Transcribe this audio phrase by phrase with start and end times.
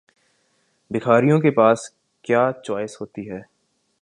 [0.91, 1.89] بھکاریوں کے پاس
[2.21, 3.41] کیا چوائس ہوتی ہے؟